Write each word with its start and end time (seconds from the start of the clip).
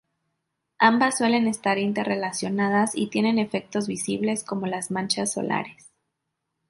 Ambas 0.79 1.19
suelen 1.19 1.47
estar 1.47 1.77
interrelacionadas 1.77 2.95
y 2.95 3.09
tienen 3.11 3.37
efectos 3.37 3.87
visibles 3.87 4.43
como 4.43 4.65
las 4.65 4.89
manchas 4.89 5.31
solares. 5.33 5.91